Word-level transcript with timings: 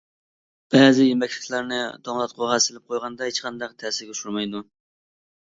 بەزى 0.75 1.05
يېمەكلىكلەرنى 1.07 1.77
توڭلاتقۇغا 2.07 2.57
سېلىپ 2.67 2.89
قويغاندا 2.95 3.29
ھېچقانداق 3.31 3.77
تەسىرگە 3.85 4.17
ئۇچرىمايدۇ. 4.17 4.65